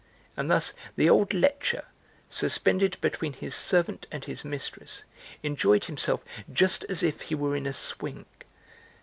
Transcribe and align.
And 0.35 0.49
thus 0.49 0.73
the 0.95 1.07
old 1.07 1.31
lecher, 1.31 1.85
suspended 2.27 2.97
between 3.01 3.33
his 3.33 3.53
servant 3.53 4.07
and 4.11 4.25
his 4.25 4.43
mistress, 4.43 5.03
enjoyed 5.43 5.85
himself 5.85 6.25
just 6.51 6.83
as 6.85 7.03
if 7.03 7.21
he 7.21 7.35
were 7.35 7.55
in 7.55 7.67
a 7.67 7.71
swing. 7.73 8.25